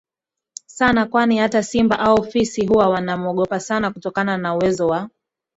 [0.65, 5.09] sana kwani hata simba au fisi huwa wana muogopa sana kutokana na uwezo wa